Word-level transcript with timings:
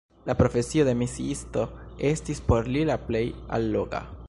La 0.27 0.33
profesio 0.37 0.85
de 0.87 0.95
misiisto 1.01 1.67
estis 2.11 2.43
por 2.49 2.73
li 2.77 2.83
la 2.91 2.99
plej 3.11 3.25
alloga. 3.59 4.05